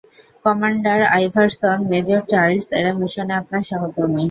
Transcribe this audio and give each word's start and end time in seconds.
Commander 0.45 0.99
Iverson, 1.15 1.77
major 1.91 2.19
Childs, 2.31 2.67
এরা 2.79 2.91
মিশনে 2.99 3.33
আপনার 3.41 3.61
সহকর্মী। 3.69 4.19